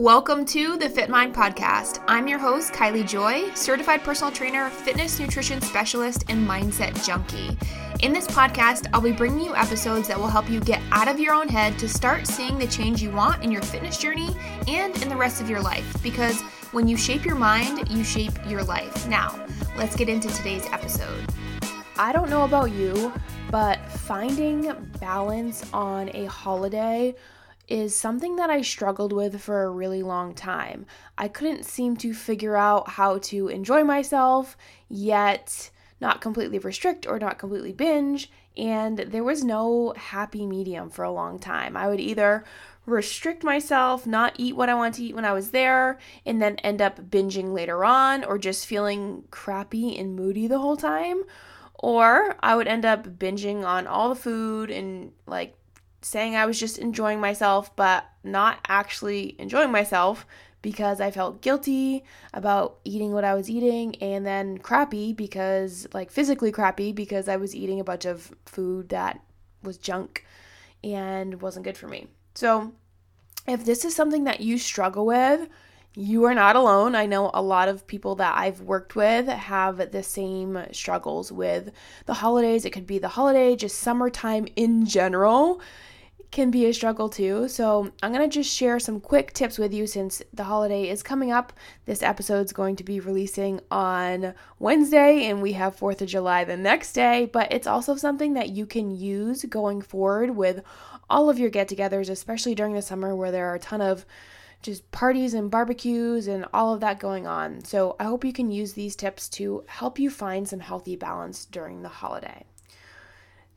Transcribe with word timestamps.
Welcome 0.00 0.46
to 0.46 0.78
the 0.78 0.88
Fit 0.88 1.10
Mind 1.10 1.34
Podcast. 1.34 2.02
I'm 2.08 2.26
your 2.26 2.38
host, 2.38 2.72
Kylie 2.72 3.06
Joy, 3.06 3.52
certified 3.52 4.02
personal 4.02 4.32
trainer, 4.32 4.70
fitness 4.70 5.20
nutrition 5.20 5.60
specialist, 5.60 6.24
and 6.30 6.48
mindset 6.48 7.04
junkie. 7.04 7.54
In 8.02 8.14
this 8.14 8.26
podcast, 8.26 8.88
I'll 8.94 9.02
be 9.02 9.12
bringing 9.12 9.44
you 9.44 9.54
episodes 9.54 10.08
that 10.08 10.18
will 10.18 10.26
help 10.26 10.48
you 10.48 10.58
get 10.58 10.80
out 10.90 11.06
of 11.06 11.20
your 11.20 11.34
own 11.34 11.48
head 11.48 11.78
to 11.80 11.86
start 11.86 12.26
seeing 12.26 12.58
the 12.58 12.66
change 12.66 13.02
you 13.02 13.10
want 13.10 13.44
in 13.44 13.50
your 13.50 13.60
fitness 13.60 13.98
journey 13.98 14.34
and 14.66 15.02
in 15.02 15.10
the 15.10 15.16
rest 15.16 15.42
of 15.42 15.50
your 15.50 15.60
life. 15.60 16.02
Because 16.02 16.40
when 16.72 16.88
you 16.88 16.96
shape 16.96 17.26
your 17.26 17.36
mind, 17.36 17.90
you 17.90 18.02
shape 18.02 18.32
your 18.46 18.64
life. 18.64 19.06
Now, 19.06 19.46
let's 19.76 19.96
get 19.96 20.08
into 20.08 20.28
today's 20.28 20.64
episode. 20.72 21.26
I 21.98 22.12
don't 22.12 22.30
know 22.30 22.44
about 22.44 22.72
you, 22.72 23.12
but 23.50 23.84
finding 23.90 24.72
balance 24.98 25.62
on 25.74 26.08
a 26.14 26.24
holiday 26.24 27.14
is 27.70 27.96
something 27.96 28.36
that 28.36 28.50
I 28.50 28.62
struggled 28.62 29.12
with 29.12 29.40
for 29.40 29.62
a 29.62 29.70
really 29.70 30.02
long 30.02 30.34
time. 30.34 30.86
I 31.16 31.28
couldn't 31.28 31.64
seem 31.64 31.96
to 31.98 32.12
figure 32.12 32.56
out 32.56 32.90
how 32.90 33.18
to 33.18 33.48
enjoy 33.48 33.84
myself, 33.84 34.56
yet 34.88 35.70
not 36.00 36.20
completely 36.20 36.58
restrict 36.58 37.06
or 37.06 37.18
not 37.18 37.38
completely 37.38 37.72
binge, 37.72 38.30
and 38.56 38.98
there 38.98 39.24
was 39.24 39.44
no 39.44 39.94
happy 39.96 40.44
medium 40.44 40.90
for 40.90 41.04
a 41.04 41.12
long 41.12 41.38
time. 41.38 41.76
I 41.76 41.88
would 41.88 42.00
either 42.00 42.44
restrict 42.86 43.44
myself, 43.44 44.06
not 44.06 44.34
eat 44.36 44.56
what 44.56 44.68
I 44.68 44.74
want 44.74 44.96
to 44.96 45.04
eat 45.04 45.14
when 45.14 45.24
I 45.24 45.32
was 45.32 45.50
there, 45.50 45.98
and 46.26 46.42
then 46.42 46.56
end 46.56 46.82
up 46.82 47.10
binging 47.10 47.52
later 47.52 47.84
on, 47.84 48.24
or 48.24 48.38
just 48.38 48.66
feeling 48.66 49.24
crappy 49.30 49.96
and 49.96 50.16
moody 50.16 50.46
the 50.46 50.58
whole 50.58 50.76
time. 50.76 51.22
Or 51.74 52.36
I 52.40 52.56
would 52.56 52.66
end 52.66 52.84
up 52.84 53.06
binging 53.18 53.64
on 53.64 53.86
all 53.86 54.08
the 54.08 54.14
food 54.14 54.70
and 54.70 55.12
like 55.26 55.54
saying 56.02 56.36
I 56.36 56.46
was 56.46 56.58
just 56.58 56.78
enjoying 56.78 57.20
myself, 57.20 57.74
but 57.76 58.04
not 58.24 58.58
actually 58.68 59.36
enjoying 59.38 59.70
myself 59.70 60.26
because 60.62 61.00
I 61.00 61.10
felt 61.10 61.40
guilty 61.40 62.04
about 62.34 62.78
eating 62.84 63.12
what 63.12 63.24
I 63.24 63.34
was 63.34 63.48
eating, 63.48 63.96
and 63.96 64.26
then 64.26 64.58
crappy 64.58 65.12
because, 65.12 65.86
like, 65.94 66.10
physically 66.10 66.52
crappy 66.52 66.92
because 66.92 67.28
I 67.28 67.36
was 67.36 67.54
eating 67.54 67.80
a 67.80 67.84
bunch 67.84 68.04
of 68.04 68.34
food 68.44 68.90
that 68.90 69.20
was 69.62 69.78
junk 69.78 70.26
and 70.84 71.40
wasn't 71.40 71.64
good 71.64 71.78
for 71.78 71.88
me. 71.88 72.08
So, 72.34 72.72
if 73.46 73.64
this 73.64 73.84
is 73.84 73.96
something 73.96 74.24
that 74.24 74.40
you 74.40 74.58
struggle 74.58 75.06
with, 75.06 75.48
you 75.94 76.24
are 76.24 76.34
not 76.34 76.56
alone. 76.56 76.94
I 76.94 77.06
know 77.06 77.30
a 77.34 77.42
lot 77.42 77.68
of 77.68 77.86
people 77.86 78.14
that 78.16 78.36
I've 78.36 78.60
worked 78.60 78.94
with 78.94 79.26
have 79.26 79.90
the 79.90 80.02
same 80.02 80.66
struggles 80.72 81.32
with 81.32 81.72
the 82.06 82.14
holidays. 82.14 82.64
It 82.64 82.70
could 82.70 82.86
be 82.86 82.98
the 82.98 83.08
holiday, 83.08 83.56
just 83.56 83.78
summertime 83.78 84.46
in 84.56 84.86
general 84.86 85.60
can 86.30 86.50
be 86.50 86.66
a 86.66 86.72
struggle 86.72 87.08
too. 87.08 87.48
So, 87.48 87.90
I'm 88.02 88.12
going 88.12 88.28
to 88.28 88.32
just 88.32 88.54
share 88.54 88.78
some 88.78 89.00
quick 89.00 89.32
tips 89.32 89.58
with 89.58 89.72
you 89.72 89.86
since 89.86 90.22
the 90.32 90.44
holiday 90.44 90.88
is 90.88 91.02
coming 91.02 91.32
up. 91.32 91.52
This 91.86 92.02
episode 92.02 92.46
is 92.46 92.52
going 92.52 92.76
to 92.76 92.84
be 92.84 93.00
releasing 93.00 93.60
on 93.70 94.34
Wednesday 94.58 95.26
and 95.26 95.42
we 95.42 95.52
have 95.52 95.76
4th 95.76 96.02
of 96.02 96.08
July 96.08 96.44
the 96.44 96.56
next 96.56 96.92
day, 96.92 97.28
but 97.32 97.52
it's 97.52 97.66
also 97.66 97.96
something 97.96 98.34
that 98.34 98.50
you 98.50 98.64
can 98.64 98.90
use 98.90 99.44
going 99.44 99.82
forward 99.82 100.36
with 100.36 100.62
all 101.08 101.28
of 101.28 101.38
your 101.38 101.50
get 101.50 101.68
togethers, 101.68 102.08
especially 102.08 102.54
during 102.54 102.74
the 102.74 102.82
summer 102.82 103.16
where 103.16 103.32
there 103.32 103.50
are 103.50 103.56
a 103.56 103.60
ton 103.60 103.80
of 103.80 104.06
just 104.62 104.88
parties 104.92 105.34
and 105.34 105.50
barbecues 105.50 106.28
and 106.28 106.44
all 106.52 106.74
of 106.74 106.80
that 106.80 107.00
going 107.00 107.26
on. 107.26 107.64
So, 107.64 107.96
I 107.98 108.04
hope 108.04 108.24
you 108.24 108.32
can 108.32 108.50
use 108.50 108.74
these 108.74 108.94
tips 108.94 109.28
to 109.30 109.64
help 109.66 109.98
you 109.98 110.10
find 110.10 110.48
some 110.48 110.60
healthy 110.60 110.96
balance 110.96 111.44
during 111.46 111.82
the 111.82 111.88
holiday. 111.88 112.44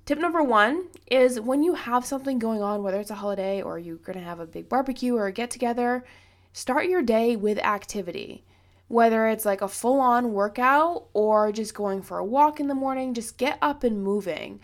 Tip 0.06 0.20
number 0.20 0.44
one 0.44 0.88
is 1.10 1.40
when 1.40 1.64
you 1.64 1.76
have 1.76 2.06
something 2.06 2.38
going 2.38 2.62
on, 2.62 2.84
whether 2.84 3.00
it's 3.00 3.10
a 3.10 3.16
holiday 3.16 3.62
or 3.62 3.80
you're 3.80 3.96
going 3.96 4.18
to 4.18 4.26
have 4.26 4.42
a 4.42 4.46
big 4.46 4.68
barbecue 4.68 5.16
or 5.16 5.28
a 5.28 5.32
get 5.32 5.50
together, 5.50 6.04
start 6.52 6.88
your 6.88 7.02
day 7.02 7.38
with 7.38 7.58
activity. 7.60 8.44
Whether 8.90 9.28
it's 9.28 9.46
like 9.46 9.62
a 9.62 9.68
full 9.70 10.02
on 10.02 10.34
workout 10.34 11.08
or 11.14 11.54
just 11.54 11.74
going 11.74 12.02
for 12.02 12.18
a 12.18 12.26
walk 12.26 12.60
in 12.60 12.68
the 12.68 12.76
morning, 12.76 13.14
just 13.14 13.38
get 13.38 13.58
up 13.62 13.86
and 13.86 14.04
moving. 14.04 14.60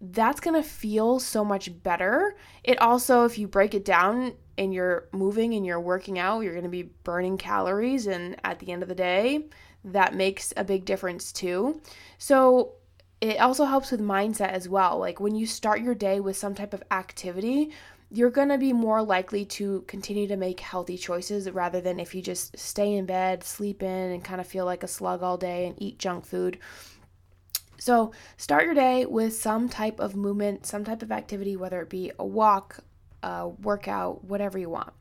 That's 0.00 0.40
going 0.40 0.54
to 0.54 0.68
feel 0.68 1.18
so 1.18 1.44
much 1.44 1.82
better. 1.82 2.36
It 2.62 2.80
also, 2.80 3.24
if 3.24 3.38
you 3.38 3.48
break 3.48 3.74
it 3.74 3.84
down 3.84 4.34
and 4.56 4.72
you're 4.72 5.08
moving 5.10 5.54
and 5.54 5.66
you're 5.66 5.80
working 5.80 6.16
out, 6.16 6.42
you're 6.42 6.52
going 6.52 6.62
to 6.62 6.70
be 6.70 6.90
burning 7.02 7.38
calories. 7.38 8.06
And 8.06 8.36
at 8.44 8.60
the 8.60 8.70
end 8.70 8.84
of 8.84 8.88
the 8.88 8.94
day, 8.94 9.48
that 9.84 10.14
makes 10.14 10.54
a 10.56 10.62
big 10.62 10.84
difference 10.84 11.32
too. 11.32 11.80
So, 12.18 12.75
it 13.20 13.40
also 13.40 13.64
helps 13.64 13.90
with 13.90 14.00
mindset 14.00 14.50
as 14.50 14.68
well. 14.68 14.98
Like 14.98 15.20
when 15.20 15.34
you 15.34 15.46
start 15.46 15.80
your 15.80 15.94
day 15.94 16.20
with 16.20 16.36
some 16.36 16.54
type 16.54 16.74
of 16.74 16.82
activity, 16.90 17.70
you're 18.10 18.30
going 18.30 18.50
to 18.50 18.58
be 18.58 18.72
more 18.72 19.02
likely 19.02 19.44
to 19.44 19.82
continue 19.88 20.28
to 20.28 20.36
make 20.36 20.60
healthy 20.60 20.96
choices 20.96 21.50
rather 21.50 21.80
than 21.80 21.98
if 21.98 22.14
you 22.14 22.22
just 22.22 22.56
stay 22.56 22.94
in 22.94 23.06
bed, 23.06 23.42
sleep 23.42 23.82
in, 23.82 24.10
and 24.10 24.22
kind 24.22 24.40
of 24.40 24.46
feel 24.46 24.64
like 24.64 24.82
a 24.82 24.88
slug 24.88 25.22
all 25.22 25.36
day 25.36 25.66
and 25.66 25.80
eat 25.82 25.98
junk 25.98 26.24
food. 26.24 26.58
So, 27.78 28.12
start 28.36 28.64
your 28.64 28.74
day 28.74 29.06
with 29.06 29.34
some 29.34 29.68
type 29.68 30.00
of 30.00 30.16
movement, 30.16 30.66
some 30.66 30.84
type 30.84 31.02
of 31.02 31.12
activity, 31.12 31.56
whether 31.56 31.82
it 31.82 31.90
be 31.90 32.12
a 32.18 32.24
walk, 32.24 32.78
a 33.22 33.48
workout, 33.48 34.24
whatever 34.24 34.58
you 34.58 34.70
want. 34.70 34.92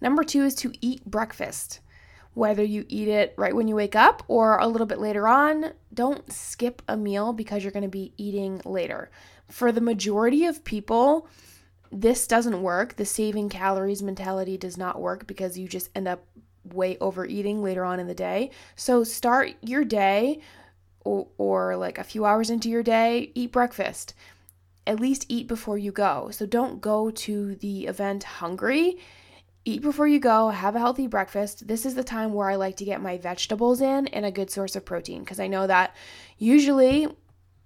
Number 0.00 0.24
two 0.24 0.42
is 0.44 0.54
to 0.56 0.72
eat 0.80 1.04
breakfast 1.04 1.80
whether 2.34 2.62
you 2.62 2.84
eat 2.88 3.08
it 3.08 3.34
right 3.36 3.54
when 3.54 3.68
you 3.68 3.74
wake 3.74 3.96
up 3.96 4.22
or 4.28 4.58
a 4.58 4.66
little 4.68 4.86
bit 4.86 5.00
later 5.00 5.26
on. 5.26 5.72
Don't 5.92 6.32
skip 6.32 6.82
a 6.88 6.96
meal 6.96 7.32
because 7.32 7.62
you're 7.62 7.72
going 7.72 7.82
to 7.82 7.88
be 7.88 8.12
eating 8.16 8.60
later. 8.64 9.10
For 9.48 9.72
the 9.72 9.80
majority 9.80 10.46
of 10.46 10.64
people, 10.64 11.28
this 11.90 12.26
doesn't 12.26 12.62
work. 12.62 12.96
The 12.96 13.04
saving 13.04 13.48
calories 13.48 14.02
mentality 14.02 14.56
does 14.56 14.78
not 14.78 15.00
work 15.00 15.26
because 15.26 15.58
you 15.58 15.66
just 15.66 15.90
end 15.94 16.06
up 16.06 16.24
way 16.64 16.96
overeating 17.00 17.62
later 17.62 17.84
on 17.84 17.98
in 17.98 18.06
the 18.06 18.14
day. 18.14 18.50
So 18.76 19.02
start 19.02 19.54
your 19.60 19.84
day 19.84 20.40
or, 21.04 21.26
or 21.36 21.76
like 21.76 21.98
a 21.98 22.04
few 22.04 22.24
hours 22.24 22.50
into 22.50 22.68
your 22.68 22.82
day, 22.82 23.32
eat 23.34 23.50
breakfast. 23.50 24.14
At 24.86 25.00
least 25.00 25.26
eat 25.28 25.48
before 25.48 25.78
you 25.78 25.90
go. 25.90 26.30
So 26.30 26.46
don't 26.46 26.80
go 26.80 27.10
to 27.10 27.56
the 27.56 27.86
event 27.86 28.22
hungry 28.24 28.98
eat 29.64 29.82
before 29.82 30.08
you 30.08 30.18
go, 30.18 30.48
have 30.48 30.74
a 30.74 30.78
healthy 30.78 31.06
breakfast. 31.06 31.66
This 31.66 31.84
is 31.84 31.94
the 31.94 32.04
time 32.04 32.32
where 32.32 32.50
I 32.50 32.56
like 32.56 32.76
to 32.78 32.84
get 32.84 33.02
my 33.02 33.18
vegetables 33.18 33.80
in 33.80 34.06
and 34.08 34.24
a 34.24 34.30
good 34.30 34.50
source 34.50 34.76
of 34.76 34.84
protein 34.84 35.20
because 35.20 35.40
I 35.40 35.48
know 35.48 35.66
that 35.66 35.94
usually 36.38 37.08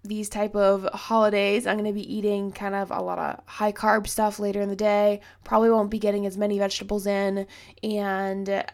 these 0.04 0.28
type 0.28 0.54
of 0.54 0.84
holidays 0.92 1.66
i'm 1.66 1.78
going 1.78 1.86
to 1.86 1.92
be 1.92 2.14
eating 2.14 2.52
kind 2.52 2.74
of 2.74 2.90
a 2.90 3.00
lot 3.00 3.18
of 3.18 3.42
high 3.46 3.72
carb 3.72 4.06
stuff 4.06 4.38
later 4.38 4.60
in 4.60 4.68
the 4.68 4.76
day. 4.76 5.20
Probably 5.44 5.70
won't 5.70 5.90
be 5.90 5.98
getting 5.98 6.26
as 6.26 6.36
many 6.36 6.58
vegetables 6.58 7.06
in 7.06 7.46
and 7.82 8.64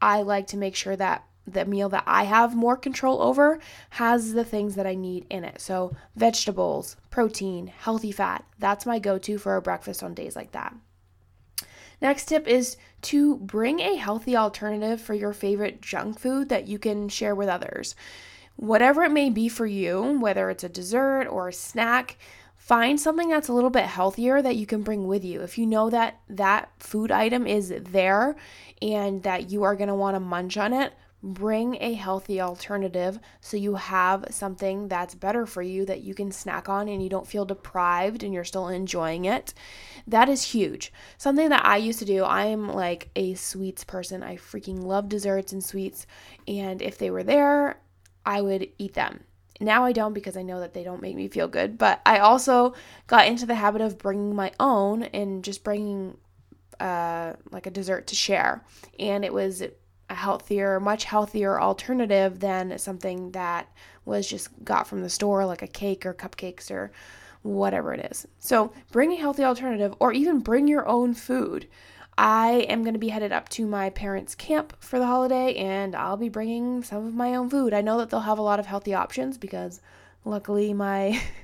i 0.00 0.22
like 0.22 0.46
to 0.48 0.56
make 0.56 0.74
sure 0.74 0.96
that 0.96 1.26
the 1.46 1.66
meal 1.66 1.90
that 1.90 2.04
i 2.06 2.24
have 2.24 2.56
more 2.56 2.76
control 2.76 3.20
over 3.20 3.58
has 3.90 4.32
the 4.32 4.44
things 4.44 4.74
that 4.76 4.86
i 4.86 4.94
need 4.94 5.26
in 5.28 5.44
it. 5.44 5.60
So 5.60 5.94
vegetables 6.16 6.96
protein 7.10 7.66
healthy 7.66 8.12
fat 8.12 8.44
that's 8.58 8.86
my 8.86 8.98
go-to 8.98 9.36
for 9.36 9.56
a 9.56 9.62
breakfast 9.62 10.02
on 10.02 10.14
days 10.14 10.34
like 10.34 10.52
that 10.52 10.74
Next 12.02 12.24
tip 12.24 12.48
is 12.48 12.76
to 13.02 13.36
bring 13.36 13.78
a 13.78 13.94
healthy 13.94 14.36
alternative 14.36 15.00
for 15.00 15.14
your 15.14 15.32
favorite 15.32 15.80
junk 15.80 16.18
food 16.18 16.48
that 16.48 16.66
you 16.66 16.76
can 16.76 17.08
share 17.08 17.32
with 17.32 17.48
others. 17.48 17.94
Whatever 18.56 19.04
it 19.04 19.12
may 19.12 19.30
be 19.30 19.48
for 19.48 19.66
you, 19.66 20.18
whether 20.18 20.50
it's 20.50 20.64
a 20.64 20.68
dessert 20.68 21.28
or 21.28 21.46
a 21.46 21.52
snack, 21.52 22.18
find 22.56 23.00
something 23.00 23.28
that's 23.28 23.46
a 23.46 23.52
little 23.52 23.70
bit 23.70 23.84
healthier 23.84 24.42
that 24.42 24.56
you 24.56 24.66
can 24.66 24.82
bring 24.82 25.06
with 25.06 25.24
you. 25.24 25.42
If 25.42 25.56
you 25.56 25.64
know 25.64 25.90
that 25.90 26.18
that 26.28 26.70
food 26.80 27.12
item 27.12 27.46
is 27.46 27.72
there 27.78 28.34
and 28.82 29.22
that 29.22 29.50
you 29.52 29.62
are 29.62 29.76
going 29.76 29.86
to 29.86 29.94
want 29.94 30.16
to 30.16 30.20
munch 30.20 30.56
on 30.56 30.72
it, 30.72 30.92
bring 31.22 31.76
a 31.80 31.94
healthy 31.94 32.40
alternative 32.40 33.20
so 33.40 33.56
you 33.56 33.76
have 33.76 34.24
something 34.30 34.88
that's 34.88 35.14
better 35.14 35.46
for 35.46 35.62
you 35.62 35.84
that 35.86 36.02
you 36.02 36.14
can 36.14 36.32
snack 36.32 36.68
on 36.68 36.88
and 36.88 37.02
you 37.02 37.08
don't 37.08 37.26
feel 37.26 37.44
deprived 37.44 38.24
and 38.24 38.34
you're 38.34 38.42
still 38.42 38.68
enjoying 38.68 39.24
it. 39.24 39.54
That 40.06 40.28
is 40.28 40.42
huge. 40.42 40.92
Something 41.18 41.50
that 41.50 41.64
I 41.64 41.76
used 41.76 42.00
to 42.00 42.04
do, 42.04 42.24
I'm 42.24 42.72
like 42.72 43.10
a 43.14 43.34
sweets 43.34 43.84
person. 43.84 44.22
I 44.22 44.36
freaking 44.36 44.82
love 44.82 45.08
desserts 45.08 45.52
and 45.52 45.62
sweets. 45.62 46.06
And 46.48 46.82
if 46.82 46.98
they 46.98 47.10
were 47.10 47.22
there, 47.22 47.78
I 48.26 48.40
would 48.40 48.68
eat 48.78 48.94
them. 48.94 49.20
Now 49.60 49.84
I 49.84 49.92
don't 49.92 50.14
because 50.14 50.36
I 50.36 50.42
know 50.42 50.58
that 50.58 50.74
they 50.74 50.82
don't 50.82 51.02
make 51.02 51.14
me 51.14 51.28
feel 51.28 51.46
good. 51.46 51.78
But 51.78 52.00
I 52.04 52.18
also 52.18 52.74
got 53.06 53.26
into 53.28 53.46
the 53.46 53.54
habit 53.54 53.80
of 53.80 53.98
bringing 53.98 54.34
my 54.34 54.50
own 54.58 55.04
and 55.04 55.44
just 55.44 55.62
bringing 55.62 56.16
uh, 56.80 57.34
like 57.52 57.66
a 57.66 57.70
dessert 57.70 58.08
to 58.08 58.16
share. 58.16 58.64
And 58.98 59.24
it 59.24 59.32
was 59.32 59.62
a 60.12 60.14
healthier, 60.14 60.78
much 60.78 61.04
healthier 61.04 61.60
alternative 61.60 62.38
than 62.38 62.78
something 62.78 63.32
that 63.32 63.66
was 64.04 64.28
just 64.28 64.48
got 64.62 64.86
from 64.86 65.00
the 65.00 65.08
store, 65.08 65.44
like 65.46 65.62
a 65.62 65.66
cake 65.66 66.06
or 66.06 66.14
cupcakes 66.14 66.70
or 66.70 66.92
whatever 67.42 67.92
it 67.92 68.08
is. 68.10 68.26
So 68.38 68.72
bring 68.92 69.10
a 69.12 69.16
healthy 69.16 69.42
alternative 69.42 69.94
or 69.98 70.12
even 70.12 70.40
bring 70.40 70.68
your 70.68 70.86
own 70.86 71.14
food. 71.14 71.66
I 72.16 72.66
am 72.68 72.82
going 72.82 72.92
to 72.92 73.00
be 73.00 73.08
headed 73.08 73.32
up 73.32 73.48
to 73.50 73.66
my 73.66 73.90
parents' 73.90 74.34
camp 74.34 74.74
for 74.80 74.98
the 74.98 75.06
holiday 75.06 75.54
and 75.54 75.96
I'll 75.96 76.18
be 76.18 76.28
bringing 76.28 76.82
some 76.82 77.06
of 77.06 77.14
my 77.14 77.34
own 77.34 77.48
food. 77.48 77.72
I 77.72 77.80
know 77.80 77.98
that 77.98 78.10
they'll 78.10 78.20
have 78.20 78.38
a 78.38 78.42
lot 78.42 78.60
of 78.60 78.66
healthy 78.66 78.92
options 78.92 79.38
because 79.38 79.80
luckily 80.24 80.74
my 80.74 81.20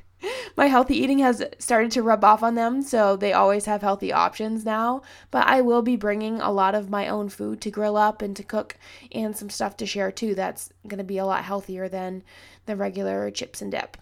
my 0.57 0.67
healthy 0.67 0.97
eating 0.97 1.21
has 1.21 1.45
started 1.59 1.93
to 1.93 2.03
rub 2.03 2.25
off 2.25 2.43
on 2.43 2.55
them, 2.55 2.83
so 2.83 3.17
they 3.17 3.33
always 3.33 3.67
have 3.67 3.83
healthy 3.83 4.13
options 4.13 4.65
now. 4.65 5.03
But 5.31 5.47
I 5.47 5.61
will 5.61 5.83
be 5.83 5.97
bringing 5.97 6.41
a 6.41 6.51
lot 6.51 6.75
of 6.75 6.91
my 6.91 7.09
own 7.09 7.29
food 7.29 7.61
to 7.61 7.71
grill 7.71 7.97
up 7.97 8.23
and 8.23 8.35
to 8.37 8.43
cook 8.43 8.77
and 9.13 9.37
some 9.37 9.51
stuff 9.51 9.77
to 9.79 9.87
share 9.87 10.11
too. 10.11 10.35
That's 10.35 10.71
going 10.87 10.99
to 10.99 11.05
be 11.05 11.19
a 11.19 11.27
lot 11.27 11.45
healthier 11.45 11.89
than 11.89 12.25
the 12.67 12.77
regular 12.77 13.31
chips 13.31 13.63
and 13.63 13.71
dip. 13.71 13.97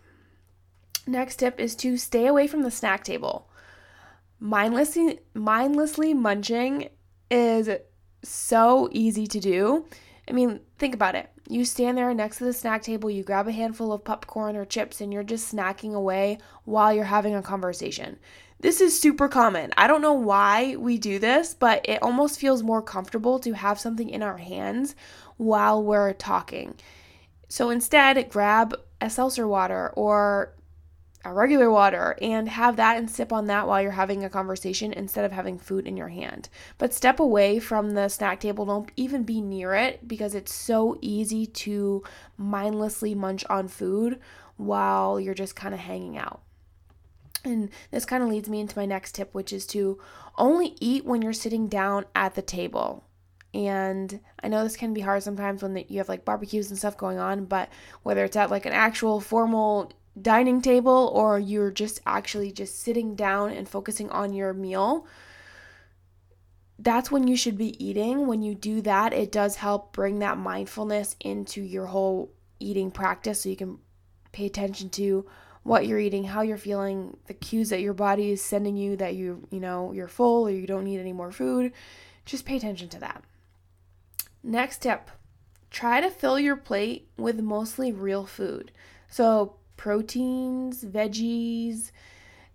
Next 1.06 1.36
tip 1.36 1.60
is 1.60 1.74
to 1.76 1.96
stay 1.96 2.26
away 2.26 2.46
from 2.46 2.62
the 2.62 2.70
snack 2.70 3.04
table. 3.04 3.48
Mindlessly 4.40 5.20
mindlessly 5.34 6.14
munching 6.14 6.88
is 7.30 7.68
so 8.22 8.88
easy 8.92 9.26
to 9.26 9.40
do. 9.40 9.86
I 10.28 10.32
mean, 10.32 10.60
think 10.78 10.94
about 10.94 11.14
it. 11.14 11.30
You 11.48 11.64
stand 11.64 11.96
there 11.96 12.12
next 12.12 12.38
to 12.38 12.44
the 12.44 12.52
snack 12.52 12.82
table, 12.82 13.08
you 13.10 13.22
grab 13.22 13.46
a 13.46 13.52
handful 13.52 13.92
of 13.92 14.04
popcorn 14.04 14.56
or 14.56 14.64
chips, 14.64 15.00
and 15.00 15.12
you're 15.12 15.22
just 15.22 15.54
snacking 15.54 15.94
away 15.94 16.38
while 16.64 16.92
you're 16.92 17.04
having 17.04 17.34
a 17.34 17.42
conversation. 17.42 18.18
This 18.58 18.80
is 18.80 18.98
super 18.98 19.28
common. 19.28 19.72
I 19.76 19.86
don't 19.86 20.02
know 20.02 20.14
why 20.14 20.76
we 20.76 20.98
do 20.98 21.18
this, 21.18 21.54
but 21.54 21.86
it 21.88 22.02
almost 22.02 22.40
feels 22.40 22.62
more 22.62 22.82
comfortable 22.82 23.38
to 23.40 23.52
have 23.52 23.78
something 23.78 24.08
in 24.08 24.22
our 24.22 24.38
hands 24.38 24.96
while 25.36 25.82
we're 25.82 26.14
talking. 26.14 26.74
So 27.48 27.70
instead, 27.70 28.28
grab 28.28 28.74
a 29.00 29.10
seltzer 29.10 29.46
water 29.46 29.92
or 29.94 30.54
regular 31.34 31.70
water 31.70 32.16
and 32.20 32.48
have 32.48 32.76
that 32.76 32.96
and 32.96 33.10
sip 33.10 33.32
on 33.32 33.46
that 33.46 33.66
while 33.66 33.80
you're 33.80 33.92
having 33.92 34.24
a 34.24 34.30
conversation 34.30 34.92
instead 34.92 35.24
of 35.24 35.32
having 35.32 35.58
food 35.58 35.86
in 35.86 35.96
your 35.96 36.08
hand. 36.08 36.48
But 36.78 36.94
step 36.94 37.20
away 37.20 37.58
from 37.58 37.90
the 37.92 38.08
snack 38.08 38.40
table, 38.40 38.66
don't 38.66 38.90
even 38.96 39.22
be 39.22 39.40
near 39.40 39.74
it 39.74 40.06
because 40.06 40.34
it's 40.34 40.54
so 40.54 40.98
easy 41.00 41.46
to 41.46 42.02
mindlessly 42.36 43.14
munch 43.14 43.44
on 43.50 43.68
food 43.68 44.18
while 44.56 45.20
you're 45.20 45.34
just 45.34 45.56
kind 45.56 45.74
of 45.74 45.80
hanging 45.80 46.16
out. 46.16 46.42
And 47.44 47.70
this 47.90 48.04
kind 48.04 48.22
of 48.22 48.28
leads 48.28 48.48
me 48.48 48.60
into 48.60 48.78
my 48.78 48.86
next 48.86 49.14
tip, 49.14 49.32
which 49.32 49.52
is 49.52 49.66
to 49.68 50.00
only 50.36 50.76
eat 50.80 51.04
when 51.04 51.22
you're 51.22 51.32
sitting 51.32 51.68
down 51.68 52.04
at 52.14 52.34
the 52.34 52.42
table. 52.42 53.04
And 53.54 54.20
I 54.42 54.48
know 54.48 54.62
this 54.62 54.76
can 54.76 54.92
be 54.92 55.00
hard 55.00 55.22
sometimes 55.22 55.62
when 55.62 55.76
you 55.88 55.98
have 55.98 56.08
like 56.08 56.24
barbecues 56.24 56.68
and 56.68 56.78
stuff 56.78 56.98
going 56.98 57.18
on, 57.18 57.46
but 57.46 57.70
whether 58.02 58.24
it's 58.24 58.36
at 58.36 58.50
like 58.50 58.66
an 58.66 58.72
actual 58.72 59.20
formal 59.20 59.92
dining 60.20 60.62
table 60.62 61.10
or 61.14 61.38
you're 61.38 61.70
just 61.70 62.00
actually 62.06 62.50
just 62.50 62.80
sitting 62.80 63.14
down 63.14 63.50
and 63.50 63.68
focusing 63.68 64.10
on 64.10 64.32
your 64.32 64.52
meal, 64.52 65.06
that's 66.78 67.10
when 67.10 67.26
you 67.26 67.36
should 67.36 67.56
be 67.56 67.82
eating. 67.84 68.26
When 68.26 68.42
you 68.42 68.54
do 68.54 68.80
that, 68.82 69.12
it 69.12 69.32
does 69.32 69.56
help 69.56 69.92
bring 69.92 70.18
that 70.20 70.38
mindfulness 70.38 71.16
into 71.20 71.62
your 71.62 71.86
whole 71.86 72.32
eating 72.60 72.90
practice 72.90 73.42
so 73.42 73.48
you 73.48 73.56
can 73.56 73.78
pay 74.32 74.46
attention 74.46 74.90
to 74.90 75.26
what 75.62 75.86
you're 75.86 75.98
eating, 75.98 76.24
how 76.24 76.42
you're 76.42 76.56
feeling, 76.56 77.16
the 77.26 77.34
cues 77.34 77.70
that 77.70 77.80
your 77.80 77.94
body 77.94 78.30
is 78.30 78.42
sending 78.42 78.76
you 78.76 78.96
that 78.96 79.14
you, 79.14 79.46
you 79.50 79.58
know, 79.58 79.92
you're 79.92 80.06
full 80.06 80.46
or 80.46 80.50
you 80.50 80.66
don't 80.66 80.84
need 80.84 81.00
any 81.00 81.12
more 81.12 81.32
food. 81.32 81.72
Just 82.24 82.44
pay 82.44 82.56
attention 82.56 82.88
to 82.90 83.00
that. 83.00 83.24
Next 84.42 84.82
tip, 84.82 85.10
try 85.70 86.00
to 86.00 86.10
fill 86.10 86.38
your 86.38 86.56
plate 86.56 87.08
with 87.16 87.40
mostly 87.40 87.90
real 87.90 88.26
food. 88.26 88.70
So 89.08 89.56
proteins, 89.76 90.84
veggies, 90.84 91.90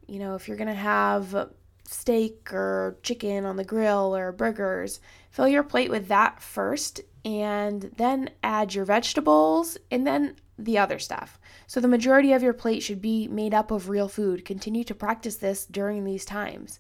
you 0.08 0.20
know, 0.20 0.36
if 0.36 0.48
you're 0.48 0.58
going 0.58 0.68
to 0.68 0.74
have 0.74 1.50
steak 1.86 2.54
or 2.54 2.98
chicken 3.04 3.46
on 3.46 3.58
the 3.58 3.64
grill 3.64 4.16
or 4.16 4.32
burgers, 4.32 5.00
fill 5.30 5.48
your 5.48 5.64
plate 5.64 5.90
with 5.90 6.08
that 6.08 6.42
first 6.42 7.02
and 7.24 7.92
then 7.98 8.30
add 8.44 8.74
your 8.74 8.86
vegetables 8.86 9.78
and 9.92 10.08
then 10.08 10.36
the 10.58 10.78
other 10.78 11.00
stuff. 11.00 11.40
So 11.68 11.80
the 11.80 11.88
majority 11.88 12.34
of 12.34 12.44
your 12.44 12.54
plate 12.54 12.84
should 12.84 13.02
be 13.02 13.28
made 13.28 13.54
up 13.54 13.72
of 13.72 13.90
real 13.90 14.08
food. 14.08 14.46
Continue 14.46 14.84
to 14.86 14.96
practice 14.96 15.38
this 15.38 15.66
during 15.66 16.04
these 16.04 16.26
times. 16.26 16.80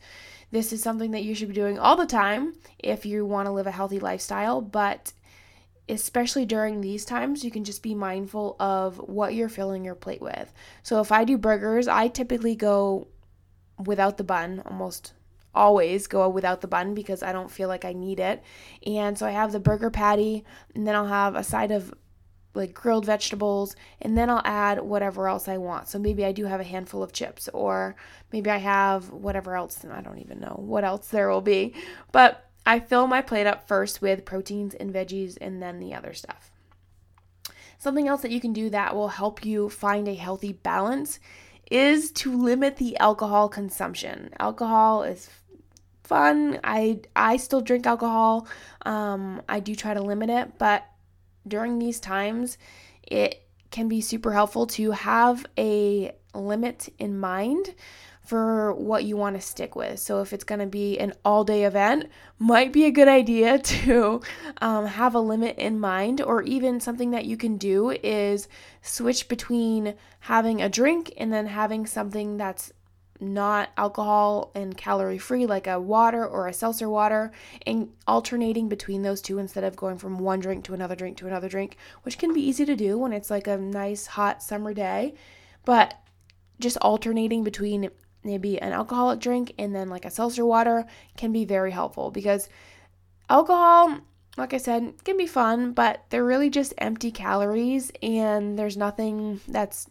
This 0.51 0.73
is 0.73 0.83
something 0.83 1.11
that 1.11 1.23
you 1.23 1.33
should 1.33 1.47
be 1.47 1.53
doing 1.53 1.79
all 1.79 1.95
the 1.95 2.05
time 2.05 2.53
if 2.79 3.05
you 3.05 3.25
want 3.25 3.47
to 3.47 3.51
live 3.51 3.67
a 3.67 3.71
healthy 3.71 3.99
lifestyle, 3.99 4.61
but 4.61 5.13
especially 5.91 6.45
during 6.45 6.81
these 6.81 7.05
times, 7.05 7.43
you 7.43 7.51
can 7.51 7.63
just 7.63 7.83
be 7.83 7.93
mindful 7.93 8.55
of 8.59 8.97
what 8.97 9.33
you're 9.33 9.49
filling 9.49 9.83
your 9.83 9.95
plate 9.95 10.21
with. 10.21 10.51
So 10.83 11.01
if 11.01 11.11
I 11.11 11.23
do 11.23 11.37
burgers, 11.37 11.87
I 11.87 12.07
typically 12.07 12.55
go 12.55 13.07
without 13.85 14.17
the 14.17 14.23
bun, 14.23 14.63
almost 14.65 15.13
always 15.53 16.07
go 16.07 16.29
without 16.29 16.61
the 16.61 16.67
bun 16.67 16.93
because 16.93 17.21
I 17.21 17.33
don't 17.33 17.51
feel 17.51 17.67
like 17.67 17.83
I 17.83 17.91
need 17.91 18.19
it. 18.19 18.41
And 18.85 19.17
so 19.17 19.25
I 19.25 19.31
have 19.31 19.51
the 19.51 19.59
burger 19.59 19.89
patty, 19.89 20.45
and 20.73 20.87
then 20.87 20.95
I'll 20.95 21.07
have 21.07 21.35
a 21.35 21.43
side 21.43 21.71
of 21.71 21.93
like 22.53 22.73
grilled 22.73 23.05
vegetables, 23.05 23.75
and 24.01 24.17
then 24.17 24.29
I'll 24.29 24.41
add 24.43 24.81
whatever 24.81 25.27
else 25.27 25.47
I 25.47 25.57
want. 25.57 25.87
So 25.87 25.99
maybe 25.99 26.25
I 26.25 26.31
do 26.31 26.45
have 26.45 26.59
a 26.59 26.65
handful 26.65 27.03
of 27.03 27.13
chips, 27.13 27.49
or 27.53 27.95
maybe 28.31 28.49
I 28.49 28.57
have 28.57 29.09
whatever 29.09 29.55
else, 29.55 29.85
I 29.89 30.01
don't 30.01 30.19
even 30.19 30.39
know 30.39 30.55
what 30.57 30.83
else 30.83 31.07
there 31.07 31.29
will 31.29 31.41
be. 31.41 31.73
But 32.11 32.50
I 32.65 32.79
fill 32.79 33.07
my 33.07 33.21
plate 33.21 33.47
up 33.47 33.67
first 33.67 34.01
with 34.01 34.25
proteins 34.25 34.73
and 34.75 34.93
veggies 34.93 35.37
and 35.39 35.61
then 35.61 35.79
the 35.79 35.93
other 35.93 36.13
stuff. 36.13 36.51
Something 37.77 38.07
else 38.07 38.21
that 38.21 38.31
you 38.31 38.39
can 38.39 38.53
do 38.53 38.69
that 38.69 38.95
will 38.95 39.07
help 39.07 39.43
you 39.43 39.69
find 39.69 40.07
a 40.07 40.13
healthy 40.13 40.53
balance 40.53 41.19
is 41.71 42.11
to 42.11 42.37
limit 42.37 42.77
the 42.77 42.95
alcohol 42.97 43.49
consumption. 43.49 44.29
Alcohol 44.39 45.03
is 45.03 45.29
fun. 46.03 46.59
I 46.63 46.99
I 47.15 47.37
still 47.37 47.61
drink 47.61 47.87
alcohol. 47.87 48.45
Um, 48.85 49.41
I 49.49 49.61
do 49.61 49.73
try 49.73 49.93
to 49.93 50.01
limit 50.01 50.29
it, 50.29 50.59
but 50.59 50.85
during 51.47 51.79
these 51.79 51.99
times, 51.99 52.57
it 53.01 53.47
can 53.71 53.87
be 53.87 54.01
super 54.01 54.33
helpful 54.33 54.67
to 54.67 54.91
have 54.91 55.45
a 55.57 56.11
limit 56.35 56.93
in 56.99 57.17
mind 57.17 57.73
for 58.31 58.73
what 58.75 59.03
you 59.03 59.17
want 59.17 59.35
to 59.35 59.41
stick 59.41 59.75
with. 59.75 59.99
So 59.99 60.21
if 60.21 60.31
it's 60.31 60.45
going 60.45 60.61
to 60.61 60.65
be 60.65 60.97
an 60.97 61.11
all 61.25 61.43
day 61.43 61.65
event, 61.65 62.09
might 62.39 62.71
be 62.71 62.85
a 62.85 62.89
good 62.89 63.09
idea 63.09 63.59
to 63.81 64.21
um, 64.61 64.85
have 64.85 65.15
a 65.15 65.19
limit 65.19 65.57
in 65.57 65.81
mind, 65.81 66.21
or 66.21 66.41
even 66.43 66.79
something 66.79 67.11
that 67.11 67.25
you 67.25 67.35
can 67.35 67.57
do 67.57 67.89
is 67.89 68.47
switch 68.81 69.27
between 69.27 69.95
having 70.21 70.61
a 70.61 70.69
drink 70.69 71.11
and 71.17 71.33
then 71.33 71.45
having 71.47 71.85
something 71.85 72.37
that's 72.37 72.71
not 73.19 73.71
alcohol 73.75 74.53
and 74.55 74.77
calorie 74.77 75.17
free, 75.17 75.45
like 75.45 75.67
a 75.67 75.77
water 75.77 76.25
or 76.25 76.47
a 76.47 76.53
seltzer 76.53 76.87
water, 76.87 77.33
and 77.67 77.89
alternating 78.07 78.69
between 78.69 79.01
those 79.01 79.21
two 79.21 79.39
instead 79.39 79.65
of 79.65 79.75
going 79.75 79.97
from 79.97 80.19
one 80.19 80.39
drink 80.39 80.63
to 80.63 80.73
another 80.73 80.95
drink 80.95 81.17
to 81.17 81.27
another 81.27 81.49
drink, 81.49 81.75
which 82.03 82.17
can 82.17 82.33
be 82.33 82.39
easy 82.39 82.63
to 82.63 82.77
do 82.77 82.97
when 82.97 83.11
it's 83.11 83.29
like 83.29 83.47
a 83.47 83.57
nice 83.57 84.05
hot 84.05 84.41
summer 84.41 84.73
day. 84.73 85.15
But 85.65 85.95
just 86.61 86.77
alternating 86.77 87.43
between 87.43 87.89
maybe 88.23 88.59
an 88.61 88.73
alcoholic 88.73 89.19
drink 89.19 89.53
and 89.57 89.75
then 89.75 89.89
like 89.89 90.05
a 90.05 90.11
seltzer 90.11 90.45
water 90.45 90.85
can 91.17 91.31
be 91.31 91.45
very 91.45 91.71
helpful 91.71 92.11
because 92.11 92.49
alcohol 93.29 93.99
like 94.37 94.53
I 94.53 94.57
said, 94.57 94.93
can 95.03 95.17
be 95.17 95.27
fun, 95.27 95.73
but 95.73 96.05
they're 96.09 96.23
really 96.23 96.49
just 96.49 96.73
empty 96.77 97.11
calories 97.11 97.91
and 98.01 98.57
there's 98.57 98.77
nothing 98.77 99.41
that's 99.47 99.89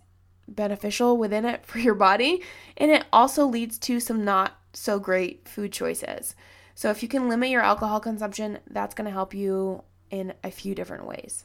beneficial 0.49 1.17
within 1.17 1.45
it 1.45 1.65
for 1.67 1.79
your 1.79 1.95
body. 1.95 2.43
And 2.77 2.91
it 2.91 3.05
also 3.13 3.47
leads 3.47 3.79
to 3.81 4.01
some 4.01 4.25
not 4.25 4.59
so 4.73 4.99
great 4.99 5.47
food 5.49 5.73
choices. 5.73 6.35
So 6.75 6.91
if 6.91 7.03
you 7.03 7.09
can 7.09 7.29
limit 7.29 7.51
your 7.51 7.63
alcohol 7.63 8.01
consumption, 8.01 8.59
that's 8.71 8.95
going 8.95 9.05
to 9.07 9.11
help 9.11 9.35
you 9.35 9.83
in 10.11 10.33
a 10.43 10.51
few 10.51 10.75
different 10.75 11.07
ways. 11.07 11.45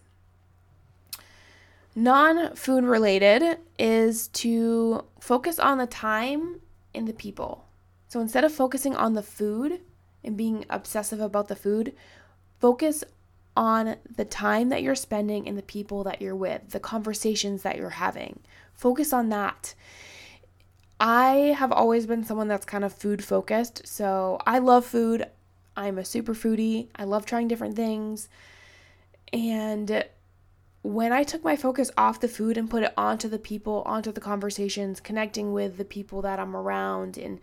Non 1.96 2.56
food 2.56 2.84
related 2.84 3.58
is 3.80 4.28
to 4.30 5.06
focus 5.20 5.60
on 5.60 5.78
the 5.78 5.88
time 5.88 6.62
in 6.96 7.06
the 7.06 7.14
people. 7.14 7.66
So 8.08 8.20
instead 8.20 8.44
of 8.44 8.54
focusing 8.54 8.96
on 8.96 9.14
the 9.14 9.24
food 9.24 9.82
and 10.24 10.38
being 10.38 10.66
obsessive 10.70 11.20
about 11.20 11.48
the 11.48 11.56
food, 11.56 11.94
focus 12.60 13.04
on 13.58 13.96
the 14.16 14.26
time 14.26 14.70
that 14.70 14.84
you're 14.84 14.96
spending 14.96 15.48
and 15.48 15.58
the 15.58 15.64
people 15.64 16.04
that 16.04 16.22
you're 16.22 16.36
with, 16.36 16.70
the 16.70 16.80
conversations 16.80 17.64
that 17.64 17.78
you're 17.78 17.90
having. 17.90 18.40
Focus 18.74 19.14
on 19.14 19.30
that. 19.30 19.74
I 21.00 21.56
have 21.58 21.72
always 21.72 22.06
been 22.06 22.24
someone 22.24 22.48
that's 22.48 22.66
kind 22.66 22.84
of 22.84 22.94
food 22.94 23.24
focused. 23.24 23.88
So 23.88 24.40
I 24.46 24.60
love 24.60 24.86
food. 24.86 25.28
I'm 25.76 25.98
a 25.98 26.06
super 26.06 26.34
foodie. 26.34 26.88
I 26.96 27.04
love 27.04 27.26
trying 27.26 27.48
different 27.48 27.76
things. 27.76 28.30
And 29.34 30.06
when 30.86 31.12
I 31.12 31.24
took 31.24 31.44
my 31.44 31.56
focus 31.56 31.90
off 31.98 32.20
the 32.20 32.28
food 32.28 32.58
and 32.58 32.70
put 32.70 32.84
it 32.84 32.94
onto 32.96 33.28
the 33.28 33.40
people, 33.40 33.82
onto 33.88 34.12
the 34.12 34.22
conversations, 34.22 35.00
connecting 35.00 35.52
with 35.52 35.78
the 35.78 35.84
people 35.84 36.22
that 36.22 36.40
I'm 36.40 36.56
around 36.56 37.18
and 37.18 37.40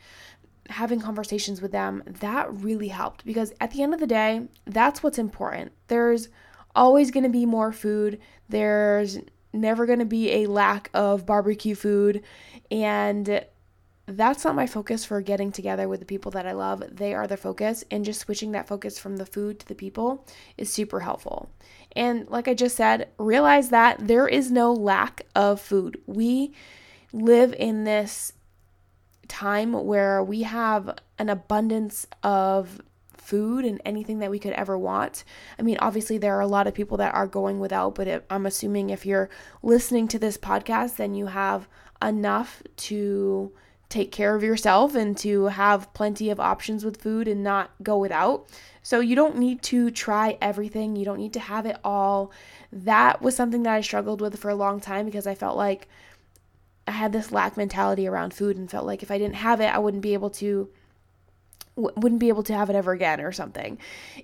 having 0.69 1.01
conversations 1.01 1.61
with 1.61 1.73
them, 1.73 2.05
that 2.07 2.55
really 2.55 2.87
helped 2.87 3.25
because 3.27 3.53
at 3.61 3.73
the 3.73 3.83
end 3.83 3.95
of 3.95 4.01
the 4.01 4.07
day, 4.07 4.47
that's 4.65 5.03
what's 5.03 5.19
important. 5.19 5.73
There's 5.89 6.29
always 6.77 7.11
going 7.11 7.25
to 7.25 7.29
be 7.29 7.45
more 7.45 7.73
food. 7.73 8.21
There's 8.49 9.19
never 9.53 9.87
going 9.87 9.99
to 9.99 10.05
be 10.05 10.31
a 10.31 10.47
lack 10.47 10.89
of 10.95 11.27
barbecue 11.27 11.75
food 11.75 12.23
and 12.71 13.45
that's 14.17 14.45
not 14.45 14.55
my 14.55 14.67
focus 14.67 15.05
for 15.05 15.21
getting 15.21 15.53
together 15.53 15.89
with 15.89 16.01
the 16.01 16.07
people 16.07 16.31
that 16.33 16.47
I 16.47 16.53
love. 16.53 16.83
They 16.91 17.15
are 17.15 17.27
the 17.27 17.37
focus, 17.37 17.85
and 17.91 18.05
just 18.05 18.21
switching 18.21 18.53
that 18.53 18.69
focus 18.69 18.99
from 18.99 19.17
the 19.17 19.27
food 19.27 19.61
to 19.61 19.69
the 19.69 19.75
people 19.75 20.27
is 20.57 20.73
super 20.73 21.01
helpful. 21.01 21.51
And 21.95 22.29
like 22.29 22.49
I 22.49 22.55
just 22.55 22.77
said, 22.77 23.11
realize 23.19 23.71
that 23.71 24.07
there 24.07 24.29
is 24.29 24.51
no 24.51 24.73
lack 24.73 25.27
of 25.35 25.61
food. 25.61 26.01
We 26.07 26.55
live 27.13 27.55
in 27.55 27.85
this 27.85 28.33
time 29.29 29.73
where 29.73 30.23
we 30.23 30.43
have 30.43 30.99
an 31.19 31.29
abundance 31.29 32.07
of 32.23 32.81
food 33.17 33.65
and 33.65 33.81
anything 33.85 34.19
that 34.19 34.31
we 34.31 34.39
could 34.39 34.53
ever 34.55 34.77
want. 34.77 35.25
I 35.59 35.63
mean, 35.63 35.79
obviously, 35.79 36.19
there 36.19 36.37
are 36.37 36.41
a 36.41 36.47
lot 36.47 36.67
of 36.67 36.75
people 36.75 36.97
that 36.99 37.15
are 37.15 37.27
going 37.27 37.61
without, 37.61 37.95
but 37.95 38.25
I'm 38.29 38.47
assuming 38.47 38.91
if 38.91 39.07
you're 39.07 39.31
listening 39.63 40.09
to 40.09 40.19
this 40.19 40.37
podcast, 40.37 40.97
then 40.97 41.15
you 41.15 41.27
have 41.27 41.69
enough 42.03 42.63
to 42.77 43.53
take 43.93 44.11
care 44.11 44.35
of 44.35 44.43
yourself 44.43 44.95
and 44.95 45.17
to 45.19 45.47
have 45.47 45.93
plenty 45.93 46.31
of 46.31 46.41
options 46.41 46.85
with 46.85 47.01
food 47.01 47.29
and 47.29 47.45
not 47.45 47.71
go 47.83 47.99
without. 47.99 48.49
So 48.83 49.01
you 49.01 49.15
don't 49.15 49.37
need 49.37 49.63
to 49.65 49.91
try 49.91 50.39
everything, 50.41 50.97
you 50.97 51.05
don't 51.05 51.19
need 51.19 51.35
to 51.35 51.41
have 51.41 51.67
it 51.67 51.77
all. 51.85 52.33
That 52.73 53.21
was 53.21 53.37
something 53.37 53.63
that 53.65 53.75
I 53.75 53.81
struggled 53.83 54.21
with 54.21 54.39
for 54.39 54.51
a 54.51 54.55
long 54.55 54.81
time 54.81 55.05
because 55.05 55.27
I 55.27 55.35
felt 55.35 55.57
like 55.57 55.89
I 56.89 56.93
had 56.93 57.13
this 57.13 57.31
lack 57.31 57.57
mentality 57.57 58.09
around 58.09 58.35
food 58.35 58.57
and 58.57 58.71
felt 58.71 58.87
like 58.87 59.03
if 59.03 59.11
I 59.11 59.19
didn't 59.19 59.37
have 59.37 59.61
it, 59.61 59.67
I 59.67 59.79
wouldn't 59.79 60.03
be 60.03 60.15
able 60.15 60.31
to 60.31 60.69
wouldn't 61.77 62.21
be 62.21 62.29
able 62.29 62.43
to 62.43 62.55
have 62.55 62.69
it 62.71 62.77
ever 62.77 62.93
again 62.93 63.21
or 63.21 63.33
something. 63.33 63.79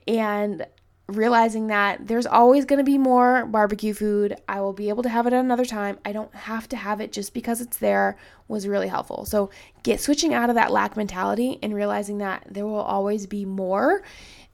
And 0.07 0.67
realizing 1.09 1.69
that 1.69 2.07
there's 2.07 2.27
always 2.27 2.67
going 2.67 2.79
to 2.79 2.85
be 2.85 2.99
more 2.99 3.47
barbecue 3.47 3.95
food. 3.95 4.37
I 4.47 4.61
will 4.61 4.75
be 4.75 4.91
able 4.91 5.03
to 5.03 5.09
have 5.09 5.27
it 5.27 5.33
at 5.33 5.41
another 5.41 5.65
time. 5.65 5.99
I 6.05 6.13
don't 6.13 6.35
have 6.35 6.69
to 6.69 6.77
have 6.77 7.01
it 7.01 7.13
just 7.13 7.33
because 7.33 7.61
it's 7.61 7.79
there 7.79 8.19
was 8.47 8.69
really 8.69 8.89
helpful. 8.89 9.25
So, 9.25 9.51
get 9.83 10.01
switching 10.01 10.35
out 10.35 10.51
of 10.51 10.57
that 10.57 10.71
lack 10.71 10.97
mentality 10.97 11.59
and 11.63 11.75
realizing 11.75 12.19
that 12.19 12.47
there 12.51 12.67
will 12.67 12.77
always 12.77 13.27
be 13.27 13.45
more 13.45 14.03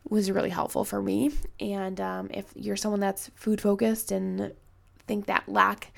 was 0.09 0.31
really 0.31 0.51
helpful 0.51 0.85
for 0.85 1.03
me. 1.03 1.33
And 1.61 2.01
um, 2.01 2.31
if 2.33 2.47
you're 2.55 2.77
someone 2.77 3.01
that's 3.01 3.31
food 3.35 3.61
focused 3.61 4.13
and 4.13 4.53
think 5.07 5.27
that 5.27 5.49
lack 5.49 5.93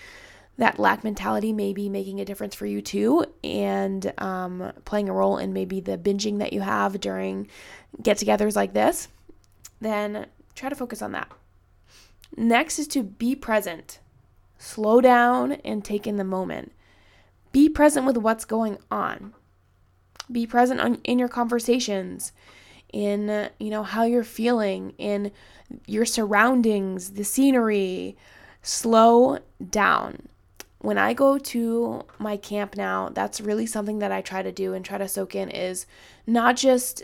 that 0.58 0.78
lack 0.78 1.04
mentality 1.04 1.52
may 1.52 1.74
be 1.74 1.88
making 1.90 2.18
a 2.18 2.24
difference 2.24 2.54
for 2.54 2.64
you 2.64 2.80
too 2.80 3.26
and 3.44 4.10
um, 4.18 4.72
playing 4.86 5.08
a 5.08 5.12
role 5.12 5.36
in 5.36 5.52
maybe 5.52 5.80
the 5.80 5.98
binging 5.98 6.38
that 6.38 6.54
you 6.54 6.62
have 6.62 6.98
during 6.98 7.46
get 8.02 8.16
togethers 8.16 8.56
like 8.56 8.72
this, 8.72 9.08
then 9.80 10.26
try 10.56 10.68
to 10.68 10.74
focus 10.74 11.00
on 11.02 11.12
that. 11.12 11.30
Next 12.36 12.80
is 12.80 12.88
to 12.88 13.04
be 13.04 13.36
present. 13.36 14.00
Slow 14.58 15.00
down 15.00 15.52
and 15.64 15.84
take 15.84 16.06
in 16.06 16.16
the 16.16 16.24
moment. 16.24 16.72
Be 17.52 17.68
present 17.68 18.06
with 18.06 18.16
what's 18.16 18.44
going 18.44 18.78
on. 18.90 19.32
Be 20.30 20.46
present 20.46 20.80
on, 20.80 20.96
in 21.04 21.20
your 21.20 21.28
conversations, 21.28 22.32
in 22.92 23.48
you 23.60 23.70
know 23.70 23.84
how 23.84 24.02
you're 24.02 24.24
feeling, 24.24 24.94
in 24.98 25.30
your 25.86 26.04
surroundings, 26.04 27.12
the 27.12 27.24
scenery. 27.24 28.16
Slow 28.62 29.38
down 29.70 30.28
when 30.86 30.98
I 30.98 31.14
go 31.14 31.36
to 31.36 32.04
my 32.18 32.36
camp 32.36 32.76
now, 32.76 33.10
that's 33.12 33.40
really 33.40 33.66
something 33.66 33.98
that 33.98 34.12
I 34.12 34.20
try 34.20 34.42
to 34.42 34.52
do 34.52 34.72
and 34.72 34.84
try 34.84 34.98
to 34.98 35.08
soak 35.08 35.34
in 35.34 35.48
is 35.48 35.84
not 36.28 36.56
just 36.56 37.02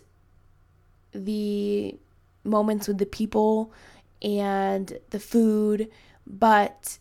the 1.13 1.99
moments 2.45 2.89
with 2.89 2.99
the 2.99 3.07
people 3.07 3.73
and 4.21 4.99
the 5.11 5.21
food, 5.21 5.89
but 6.27 6.99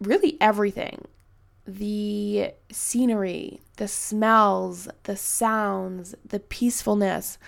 really 0.00 0.36
everything 0.40 1.06
the 1.66 2.52
scenery, 2.72 3.60
the 3.76 3.86
smells, 3.86 4.88
the 5.04 5.16
sounds, 5.16 6.14
the 6.24 6.40
peacefulness. 6.40 7.38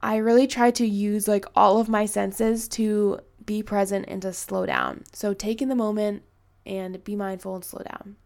I 0.00 0.16
really 0.16 0.46
try 0.46 0.70
to 0.72 0.86
use 0.86 1.28
like 1.28 1.44
all 1.54 1.78
of 1.78 1.88
my 1.88 2.06
senses 2.06 2.68
to 2.68 3.20
be 3.44 3.62
present 3.62 4.06
and 4.08 4.22
to 4.22 4.32
slow 4.32 4.64
down. 4.64 5.04
So, 5.12 5.34
taking 5.34 5.68
the 5.68 5.74
moment 5.74 6.22
and 6.64 7.02
be 7.04 7.16
mindful 7.16 7.54
and 7.54 7.64
slow 7.64 7.82
down. 7.82 8.16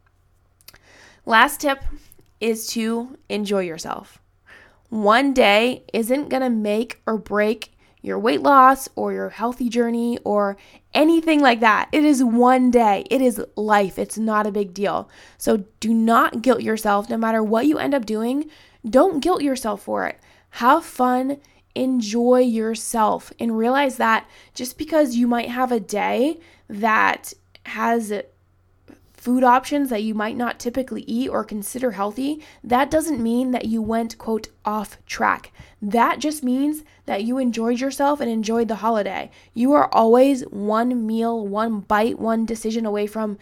Last 1.26 1.60
tip 1.60 1.82
is 2.40 2.66
to 2.68 3.18
enjoy 3.28 3.60
yourself. 3.60 4.20
One 4.90 5.32
day 5.32 5.84
isn't 5.92 6.28
going 6.28 6.42
to 6.42 6.50
make 6.50 7.00
or 7.06 7.16
break 7.16 7.73
your 8.04 8.18
weight 8.18 8.42
loss 8.42 8.88
or 8.96 9.14
your 9.14 9.30
healthy 9.30 9.68
journey 9.70 10.18
or 10.24 10.58
anything 10.92 11.40
like 11.40 11.60
that. 11.60 11.88
It 11.90 12.04
is 12.04 12.22
one 12.22 12.70
day. 12.70 13.04
It 13.10 13.22
is 13.22 13.42
life. 13.56 13.98
It's 13.98 14.18
not 14.18 14.46
a 14.46 14.52
big 14.52 14.74
deal. 14.74 15.08
So 15.38 15.64
do 15.80 15.94
not 15.94 16.42
guilt 16.42 16.60
yourself 16.60 17.08
no 17.08 17.16
matter 17.16 17.42
what 17.42 17.66
you 17.66 17.78
end 17.78 17.94
up 17.94 18.04
doing. 18.04 18.50
Don't 18.88 19.20
guilt 19.20 19.42
yourself 19.42 19.82
for 19.82 20.06
it. 20.06 20.20
Have 20.50 20.84
fun, 20.84 21.38
enjoy 21.74 22.40
yourself, 22.40 23.32
and 23.40 23.56
realize 23.56 23.96
that 23.96 24.28
just 24.52 24.76
because 24.76 25.16
you 25.16 25.26
might 25.26 25.48
have 25.48 25.72
a 25.72 25.80
day 25.80 26.38
that 26.68 27.32
has 27.64 28.12
food 29.24 29.42
options 29.42 29.88
that 29.88 30.02
you 30.02 30.12
might 30.14 30.36
not 30.36 30.60
typically 30.60 31.00
eat 31.06 31.30
or 31.30 31.42
consider 31.42 31.92
healthy, 31.92 32.42
that 32.62 32.90
doesn't 32.90 33.22
mean 33.22 33.52
that 33.52 33.64
you 33.64 33.80
went, 33.80 34.18
quote, 34.18 34.48
off 34.66 34.98
track. 35.06 35.50
That 35.80 36.18
just 36.18 36.44
means 36.44 36.84
that 37.06 37.24
you 37.24 37.38
enjoyed 37.38 37.80
yourself 37.80 38.20
and 38.20 38.30
enjoyed 38.30 38.68
the 38.68 38.74
holiday. 38.74 39.30
You 39.54 39.72
are 39.72 39.88
always 39.94 40.42
one 40.42 41.06
meal, 41.06 41.48
one 41.48 41.80
bite, 41.80 42.18
one 42.18 42.44
decision 42.44 42.84
away 42.84 43.06
from 43.06 43.38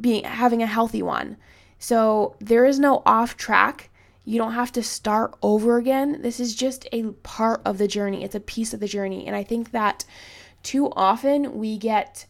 being 0.00 0.22
having 0.22 0.62
a 0.62 0.68
healthy 0.68 1.02
one. 1.02 1.36
So 1.80 2.36
there 2.38 2.64
is 2.64 2.78
no 2.78 3.02
off 3.04 3.36
track. 3.36 3.90
You 4.24 4.38
don't 4.38 4.52
have 4.52 4.70
to 4.70 4.84
start 4.84 5.34
over 5.42 5.78
again. 5.78 6.22
This 6.22 6.38
is 6.38 6.54
just 6.54 6.86
a 6.92 7.10
part 7.24 7.60
of 7.64 7.78
the 7.78 7.88
journey. 7.88 8.22
It's 8.22 8.36
a 8.36 8.40
piece 8.54 8.72
of 8.72 8.78
the 8.78 8.86
journey. 8.86 9.26
And 9.26 9.34
I 9.34 9.42
think 9.42 9.72
that 9.72 10.04
too 10.62 10.92
often 10.92 11.58
we 11.58 11.76
get 11.76 12.26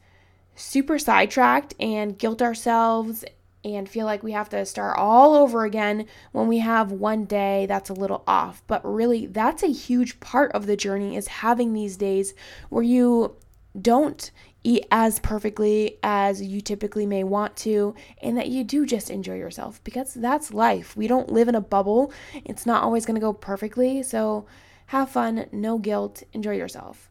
super 0.55 0.99
sidetracked 0.99 1.75
and 1.81 2.19
guilt 2.19 2.43
ourselves 2.43 3.25
and 3.65 3.89
feel 3.89 4.05
like 4.05 4.23
we 4.23 4.33
have 4.33 4.51
to 4.51 4.67
start 4.67 4.99
all 4.99 5.35
over 5.35 5.65
again 5.65 6.07
when 6.33 6.49
we 6.49 6.59
have 6.59 6.93
one 6.93 7.25
day 7.25 7.65
that's 7.67 7.89
a 7.89 7.95
little 7.95 8.23
off. 8.27 8.63
But 8.67 8.85
really, 8.85 9.27
that's 9.27 9.63
a 9.63 9.73
huge 9.73 10.21
part 10.21 10.53
of 10.53 10.67
the 10.67 10.77
journey 10.77 11.17
is 11.17 11.29
having 11.29 11.73
these 11.73 11.97
days 11.97 12.35
where 12.69 12.83
you 12.83 13.37
don't 13.81 14.31
eat 14.63 14.87
as 14.91 15.19
perfectly 15.19 15.99
as 16.03 16.41
you 16.41 16.61
typically 16.61 17.05
may 17.07 17.23
want 17.23 17.55
to, 17.57 17.95
and 18.23 18.37
that 18.37 18.49
you 18.49 18.65
do 18.65 18.87
just 18.87 19.11
enjoy 19.11 19.37
yourself 19.37 19.83
because 19.85 20.15
that's 20.15 20.55
life. 20.55 20.97
We 20.97 21.07
don't 21.07 21.33
live 21.33 21.49
in 21.49 21.55
a 21.55 21.61
bubble, 21.61 22.13
it's 22.45 22.67
not 22.67 22.83
always 22.83 23.05
going 23.05 23.17
to 23.17 23.21
go 23.21 23.33
perfectly. 23.33 24.03
So 24.03 24.47
have 24.87 25.11
fun, 25.11 25.47
no 25.53 25.79
guilt, 25.79 26.23
enjoy 26.33 26.57
yourself. 26.57 27.11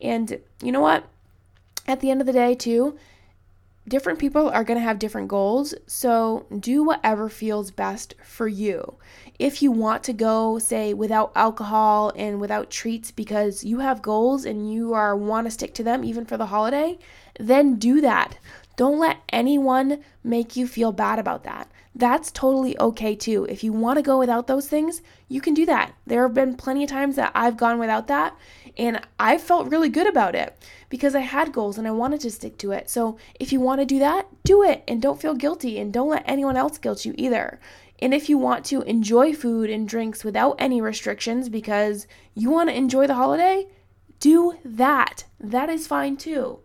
And 0.00 0.40
you 0.62 0.72
know 0.72 0.80
what? 0.80 1.04
At 1.90 2.00
the 2.00 2.10
end 2.10 2.20
of 2.20 2.26
the 2.26 2.32
day, 2.32 2.54
too, 2.54 2.96
different 3.88 4.18
people 4.18 4.48
are 4.48 4.64
going 4.64 4.78
to 4.78 4.84
have 4.84 4.98
different 4.98 5.28
goals. 5.28 5.74
So 5.86 6.46
do 6.58 6.84
whatever 6.84 7.28
feels 7.28 7.70
best 7.70 8.14
for 8.22 8.46
you. 8.46 8.96
If 9.38 9.62
you 9.62 9.72
want 9.72 10.04
to 10.04 10.12
go, 10.12 10.58
say, 10.58 10.94
without 10.94 11.32
alcohol 11.34 12.12
and 12.14 12.40
without 12.40 12.70
treats 12.70 13.10
because 13.10 13.64
you 13.64 13.80
have 13.80 14.02
goals 14.02 14.44
and 14.44 14.72
you 14.72 14.92
are 14.94 15.16
want 15.16 15.46
to 15.46 15.50
stick 15.50 15.74
to 15.74 15.82
them 15.82 16.04
even 16.04 16.24
for 16.24 16.36
the 16.36 16.46
holiday, 16.46 16.98
then 17.38 17.76
do 17.76 18.00
that. 18.00 18.38
Don't 18.76 18.98
let 18.98 19.18
anyone 19.30 20.02
make 20.22 20.56
you 20.56 20.66
feel 20.66 20.92
bad 20.92 21.18
about 21.18 21.44
that. 21.44 21.70
That's 21.94 22.30
totally 22.30 22.78
okay 22.78 23.16
too. 23.16 23.46
If 23.46 23.64
you 23.64 23.72
want 23.72 23.98
to 23.98 24.02
go 24.02 24.18
without 24.18 24.46
those 24.46 24.68
things, 24.68 25.02
you 25.28 25.40
can 25.40 25.54
do 25.54 25.66
that. 25.66 25.92
There 26.06 26.22
have 26.22 26.34
been 26.34 26.56
plenty 26.56 26.84
of 26.84 26.90
times 26.90 27.16
that 27.16 27.32
I've 27.34 27.56
gone 27.56 27.78
without 27.78 28.06
that 28.06 28.36
and 28.78 29.00
I 29.18 29.38
felt 29.38 29.70
really 29.70 29.88
good 29.88 30.06
about 30.06 30.34
it 30.34 30.56
because 30.88 31.14
I 31.14 31.20
had 31.20 31.52
goals 31.52 31.78
and 31.78 31.88
I 31.88 31.90
wanted 31.90 32.20
to 32.20 32.30
stick 32.30 32.58
to 32.58 32.70
it. 32.70 32.88
So 32.88 33.18
if 33.38 33.52
you 33.52 33.60
want 33.60 33.80
to 33.80 33.86
do 33.86 33.98
that, 33.98 34.28
do 34.44 34.62
it 34.62 34.84
and 34.86 35.02
don't 35.02 35.20
feel 35.20 35.34
guilty 35.34 35.80
and 35.80 35.92
don't 35.92 36.10
let 36.10 36.22
anyone 36.26 36.56
else 36.56 36.78
guilt 36.78 37.04
you 37.04 37.14
either. 37.18 37.58
And 37.98 38.14
if 38.14 38.28
you 38.28 38.38
want 38.38 38.64
to 38.66 38.82
enjoy 38.82 39.34
food 39.34 39.68
and 39.68 39.88
drinks 39.88 40.24
without 40.24 40.56
any 40.58 40.80
restrictions 40.80 41.48
because 41.48 42.06
you 42.34 42.50
want 42.50 42.70
to 42.70 42.76
enjoy 42.76 43.08
the 43.08 43.14
holiday, 43.14 43.66
do 44.20 44.58
that. 44.64 45.24
That 45.38 45.68
is 45.68 45.86
fine 45.86 46.16
too. 46.16 46.60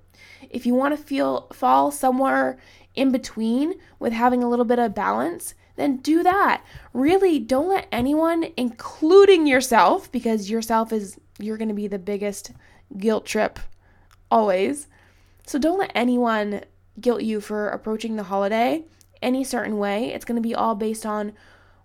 If 0.49 0.65
you 0.65 0.75
want 0.75 0.95
to 0.95 1.03
feel 1.03 1.47
fall 1.51 1.91
somewhere 1.91 2.57
in 2.95 3.11
between 3.11 3.75
with 3.99 4.13
having 4.13 4.43
a 4.43 4.49
little 4.49 4.65
bit 4.65 4.79
of 4.79 4.95
balance, 4.95 5.53
then 5.75 5.97
do 5.97 6.23
that. 6.23 6.63
Really 6.93 7.39
don't 7.39 7.69
let 7.69 7.87
anyone 7.91 8.47
including 8.55 9.45
yourself 9.45 10.11
because 10.11 10.49
yourself 10.49 10.93
is 10.93 11.19
you're 11.39 11.57
going 11.57 11.69
to 11.69 11.73
be 11.73 11.87
the 11.87 11.99
biggest 11.99 12.51
guilt 12.97 13.25
trip 13.25 13.59
always. 14.31 14.87
So 15.45 15.59
don't 15.59 15.79
let 15.79 15.91
anyone 15.93 16.61
guilt 16.99 17.21
you 17.21 17.41
for 17.41 17.69
approaching 17.69 18.15
the 18.15 18.23
holiday 18.23 18.85
any 19.21 19.43
certain 19.43 19.77
way. 19.77 20.13
It's 20.13 20.25
going 20.25 20.41
to 20.41 20.47
be 20.47 20.55
all 20.55 20.75
based 20.75 21.05
on 21.05 21.33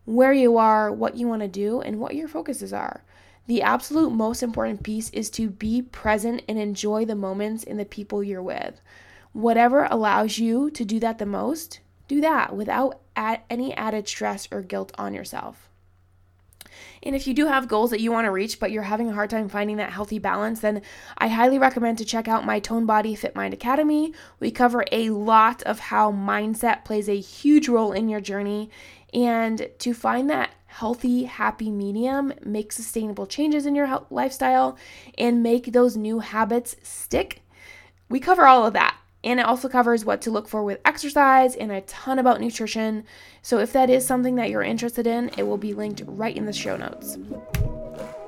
where 0.04 0.32
you 0.32 0.56
are, 0.56 0.92
what 0.92 1.16
you 1.16 1.26
want 1.26 1.42
to 1.42 1.48
do, 1.48 1.80
and 1.80 1.98
what 1.98 2.14
your 2.14 2.28
focuses 2.28 2.72
are. 2.72 3.02
The 3.46 3.62
absolute 3.62 4.10
most 4.10 4.42
important 4.42 4.82
piece 4.82 5.10
is 5.10 5.30
to 5.30 5.50
be 5.50 5.82
present 5.82 6.42
and 6.48 6.58
enjoy 6.58 7.04
the 7.04 7.16
moments 7.16 7.64
and 7.64 7.78
the 7.80 7.84
people 7.84 8.22
you're 8.22 8.42
with. 8.42 8.80
Whatever 9.32 9.84
allows 9.84 10.38
you 10.38 10.70
to 10.70 10.84
do 10.84 10.98
that 11.00 11.18
the 11.18 11.26
most, 11.26 11.80
do 12.08 12.20
that 12.20 12.54
without 12.54 13.00
any 13.16 13.74
added 13.74 14.08
stress 14.08 14.48
or 14.50 14.62
guilt 14.62 14.92
on 14.98 15.14
yourself. 15.14 15.68
And 17.02 17.16
if 17.16 17.26
you 17.26 17.34
do 17.34 17.46
have 17.46 17.68
goals 17.68 17.90
that 17.90 18.00
you 18.00 18.12
want 18.12 18.26
to 18.26 18.30
reach, 18.30 18.60
but 18.60 18.70
you're 18.70 18.82
having 18.82 19.08
a 19.08 19.14
hard 19.14 19.30
time 19.30 19.48
finding 19.48 19.76
that 19.76 19.92
healthy 19.92 20.18
balance, 20.18 20.60
then 20.60 20.82
I 21.16 21.28
highly 21.28 21.58
recommend 21.58 21.98
to 21.98 22.04
check 22.04 22.28
out 22.28 22.44
my 22.44 22.58
Toned 22.58 22.86
Body 22.86 23.14
Fit 23.14 23.34
Mind 23.34 23.54
Academy. 23.54 24.12
We 24.38 24.50
cover 24.50 24.84
a 24.92 25.10
lot 25.10 25.62
of 25.62 25.78
how 25.78 26.12
mindset 26.12 26.84
plays 26.84 27.08
a 27.08 27.18
huge 27.18 27.68
role 27.68 27.92
in 27.92 28.08
your 28.08 28.20
journey 28.20 28.70
and 29.14 29.68
to 29.78 29.94
find 29.94 30.28
that 30.30 30.50
healthy, 30.66 31.24
happy 31.24 31.70
medium, 31.70 32.32
make 32.44 32.70
sustainable 32.70 33.26
changes 33.26 33.66
in 33.66 33.74
your 33.74 34.06
lifestyle, 34.10 34.76
and 35.16 35.42
make 35.42 35.72
those 35.72 35.96
new 35.96 36.20
habits 36.20 36.76
stick. 36.82 37.42
We 38.08 38.20
cover 38.20 38.46
all 38.46 38.66
of 38.66 38.74
that. 38.74 38.96
And 39.22 39.38
it 39.38 39.46
also 39.46 39.68
covers 39.68 40.04
what 40.04 40.22
to 40.22 40.30
look 40.30 40.48
for 40.48 40.62
with 40.62 40.80
exercise 40.84 41.54
and 41.54 41.70
a 41.70 41.82
ton 41.82 42.18
about 42.18 42.40
nutrition. 42.40 43.04
So 43.42 43.58
if 43.58 43.72
that 43.72 43.90
is 43.90 44.06
something 44.06 44.36
that 44.36 44.50
you're 44.50 44.62
interested 44.62 45.06
in, 45.06 45.30
it 45.36 45.42
will 45.42 45.58
be 45.58 45.74
linked 45.74 46.02
right 46.06 46.36
in 46.36 46.46
the 46.46 46.52
show 46.52 46.76
notes. 46.76 47.18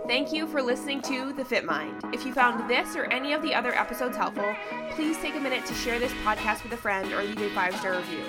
Thank 0.07 0.33
you 0.33 0.47
for 0.47 0.61
listening 0.61 1.01
to 1.03 1.33
The 1.33 1.45
Fit 1.45 1.65
Mind. 1.65 2.03
If 2.13 2.27
you 2.27 2.35
found 2.35 2.69
this 2.69 2.97
or 2.97 3.05
any 3.05 3.33
of 3.33 3.41
the 3.41 3.55
other 3.55 3.73
episodes 3.73 4.17
helpful, 4.17 4.55
please 4.91 5.17
take 5.19 5.37
a 5.37 5.41
minute 5.41 5.65
to 5.67 5.75
share 5.75 5.99
this 5.99 6.13
podcast 6.25 6.65
with 6.65 6.73
a 6.73 6.77
friend 6.77 7.13
or 7.13 7.23
leave 7.23 7.41
a 7.41 7.49
five 7.51 7.75
star 7.77 7.97
review. 7.97 8.25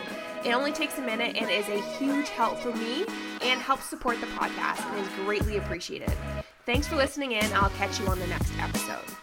It 0.45 0.53
only 0.53 0.71
takes 0.71 0.97
a 0.97 1.01
minute 1.01 1.35
and 1.35 1.49
is 1.49 1.67
a 1.69 1.81
huge 1.97 2.29
help 2.29 2.57
for 2.59 2.73
me 2.75 3.05
and 3.41 3.59
helps 3.59 3.85
support 3.85 4.21
the 4.21 4.27
podcast 4.27 4.85
and 4.91 4.99
is 4.99 5.25
greatly 5.25 5.57
appreciated. 5.57 6.13
Thanks 6.65 6.87
for 6.87 6.95
listening 6.95 7.33
in. 7.33 7.51
I'll 7.53 7.69
catch 7.71 7.99
you 7.99 8.07
on 8.07 8.19
the 8.19 8.27
next 8.27 8.51
episode. 8.59 9.22